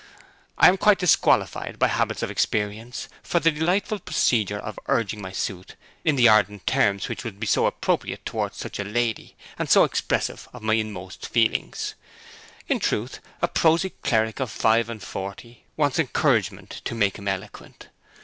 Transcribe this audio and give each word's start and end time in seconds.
I 0.57 0.67
am 0.67 0.77
quite 0.77 0.97
disqualified, 0.97 1.77
by 1.77 1.87
habits 1.87 2.23
and 2.23 2.31
experience, 2.31 3.07
for 3.21 3.39
the 3.39 3.51
delightful 3.51 3.99
procedure 3.99 4.57
of 4.57 4.79
urging 4.87 5.21
my 5.21 5.31
suit 5.31 5.75
in 6.03 6.15
the 6.15 6.27
ardent 6.27 6.65
terms 6.65 7.07
which 7.07 7.23
would 7.23 7.39
be 7.39 7.45
so 7.45 7.67
appropriate 7.67 8.25
towards 8.25 8.57
such 8.57 8.79
a 8.79 8.83
lady, 8.83 9.35
and 9.59 9.69
so 9.69 9.83
expressive 9.83 10.49
of 10.53 10.63
my 10.63 10.73
inmost 10.73 11.27
feeling. 11.27 11.71
In 12.67 12.79
truth, 12.79 13.19
a 13.43 13.47
prosy 13.47 13.91
cleric 14.01 14.39
of 14.39 14.49
five 14.49 14.89
and 14.89 15.03
forty 15.03 15.65
wants 15.77 15.99
encouragement 15.99 16.81
to 16.85 16.95
make 16.95 17.19
him 17.19 17.27
eloquent. 17.27 17.89